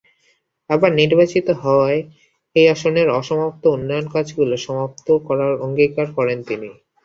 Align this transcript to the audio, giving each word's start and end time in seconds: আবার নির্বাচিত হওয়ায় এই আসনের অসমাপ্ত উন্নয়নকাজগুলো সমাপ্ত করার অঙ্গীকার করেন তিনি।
আবার 0.69 0.91
নির্বাচিত 0.93 1.47
হওয়ায় 1.61 2.01
এই 2.55 2.67
আসনের 2.69 3.07
অসমাপ্ত 3.19 3.63
উন্নয়নকাজগুলো 3.75 4.55
সমাপ্ত 4.65 5.07
করার 5.27 5.53
অঙ্গীকার 5.65 6.07
করেন 6.17 6.39
তিনি। 6.43 6.69